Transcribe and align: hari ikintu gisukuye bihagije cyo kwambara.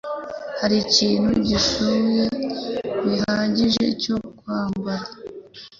hari 0.59 0.75
ikintu 0.85 1.29
gisukuye 1.47 2.23
bihagije 3.05 3.85
cyo 4.01 4.15
kwambara. 4.37 5.05